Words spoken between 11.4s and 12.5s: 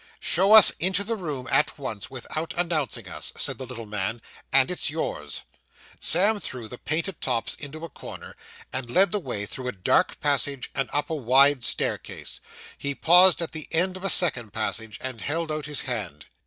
staircase.